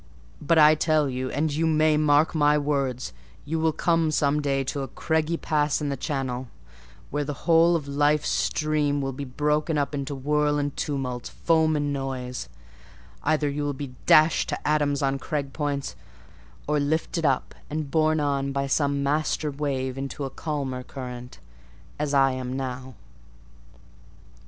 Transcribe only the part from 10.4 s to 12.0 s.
and tumult, foam and